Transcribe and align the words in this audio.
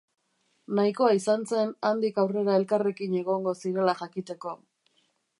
Nahikoa 0.77 1.09
izan 1.17 1.43
zen 1.49 1.73
handik 1.89 2.17
aurrera 2.23 2.55
elkarrekin 2.61 3.13
egongo 3.19 3.53
zirela 3.65 3.95
jakiteko. 4.01 4.55